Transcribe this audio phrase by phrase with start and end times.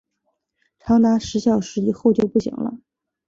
[0.79, 2.79] 长达十小时以后就不行了